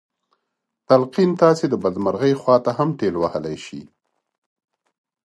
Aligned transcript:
تلقين 0.87 1.31
تاسې 1.41 1.65
د 1.69 1.73
بدمرغۍ 1.83 2.33
خواته 2.41 2.71
هم 2.77 2.89
ټېل 2.99 3.15
وهلی 3.19 3.57
شي. 3.65 3.81